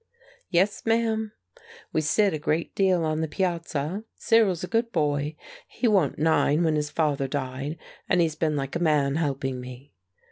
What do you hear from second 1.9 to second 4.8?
We sit a great deal on the piazza. Cyril's a